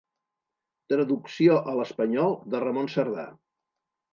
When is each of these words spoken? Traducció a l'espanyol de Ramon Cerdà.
Traducció 0.93 1.59
a 1.73 1.75
l'espanyol 1.81 2.35
de 2.55 2.63
Ramon 2.65 2.91
Cerdà. 2.95 3.29